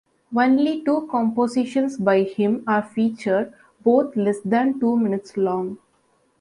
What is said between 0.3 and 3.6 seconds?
Only two compositions by him are featured,